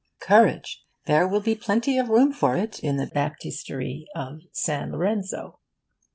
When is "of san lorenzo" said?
4.15-5.59